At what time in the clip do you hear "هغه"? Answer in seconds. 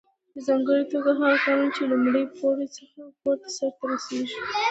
1.19-1.37